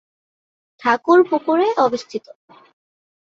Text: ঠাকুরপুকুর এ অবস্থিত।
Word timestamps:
ঠাকুরপুকুর 0.81 1.59
এ 1.59 1.69
অবস্থিত। 1.77 2.25